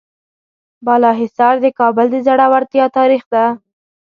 [0.85, 3.45] بالاحصار د کابل د زړورتیا تاریخ ده.